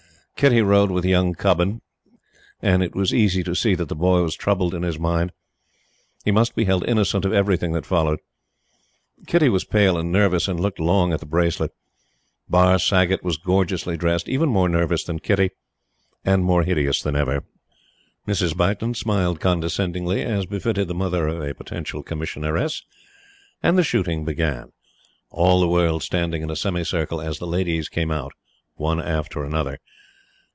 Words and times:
Kitty 0.37 0.63
rode 0.63 0.89
with 0.89 1.05
young 1.05 1.35
Cubbon, 1.35 1.81
and 2.63 2.81
it 2.81 2.95
was 2.95 3.13
easy 3.13 3.43
to 3.43 3.53
see 3.53 3.75
that 3.75 3.89
the 3.89 3.95
boy 3.95 4.23
was 4.23 4.35
troubled 4.35 4.73
in 4.73 4.81
his 4.81 4.97
mind. 4.97 5.33
He 6.25 6.31
must 6.31 6.55
be 6.55 6.65
held 6.65 6.83
innocent 6.87 7.25
of 7.25 7.31
everything 7.31 7.73
that 7.73 7.85
followed. 7.85 8.17
Kitty 9.27 9.49
was 9.49 9.65
pale 9.65 9.99
and 9.99 10.11
nervous, 10.11 10.47
and 10.47 10.59
looked 10.59 10.79
long 10.79 11.13
at 11.13 11.19
the 11.19 11.27
bracelet. 11.27 11.69
Barr 12.49 12.79
Saggott 12.79 13.21
was 13.23 13.37
gorgeously 13.37 13.95
dressed, 13.97 14.27
even 14.27 14.49
more 14.49 14.67
nervous 14.67 15.03
than 15.03 15.19
Kitty, 15.19 15.51
and 16.25 16.43
more 16.43 16.63
hideous 16.63 17.03
than 17.03 17.15
ever. 17.15 17.43
Mrs. 18.27 18.57
Beighton 18.57 18.95
smiled 18.95 19.39
condescendingly, 19.39 20.23
as 20.23 20.47
befitted 20.47 20.87
the 20.87 20.95
mother 20.95 21.27
of 21.27 21.39
a 21.39 21.53
potential 21.53 22.01
Commissioneress, 22.01 22.81
and 23.61 23.77
the 23.77 23.83
shooting 23.83 24.25
began; 24.25 24.71
all 25.29 25.59
the 25.61 25.69
world 25.69 26.01
standing 26.01 26.41
in 26.41 26.49
a 26.49 26.55
semicircle 26.55 27.21
as 27.21 27.37
the 27.37 27.45
ladies 27.45 27.87
came 27.87 28.09
out 28.09 28.31
one 28.73 28.99
after 28.99 29.47
the 29.47 29.55
other. 29.55 29.77